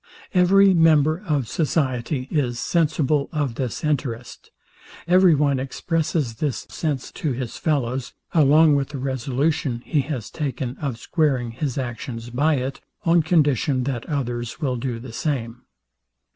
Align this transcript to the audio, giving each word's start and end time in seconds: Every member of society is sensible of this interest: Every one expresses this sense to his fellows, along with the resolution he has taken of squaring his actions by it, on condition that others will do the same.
Every 0.33 0.73
member 0.73 1.21
of 1.27 1.47
society 1.47 2.27
is 2.31 2.57
sensible 2.57 3.29
of 3.31 3.53
this 3.53 3.83
interest: 3.83 4.49
Every 5.07 5.35
one 5.35 5.59
expresses 5.59 6.37
this 6.37 6.65
sense 6.71 7.11
to 7.11 7.33
his 7.33 7.57
fellows, 7.57 8.11
along 8.33 8.75
with 8.77 8.89
the 8.89 8.97
resolution 8.97 9.83
he 9.85 10.01
has 10.01 10.31
taken 10.31 10.75
of 10.79 10.97
squaring 10.97 11.51
his 11.51 11.77
actions 11.77 12.31
by 12.31 12.55
it, 12.55 12.81
on 13.05 13.21
condition 13.21 13.83
that 13.83 14.09
others 14.09 14.59
will 14.59 14.75
do 14.75 14.97
the 14.99 15.13
same. 15.13 15.65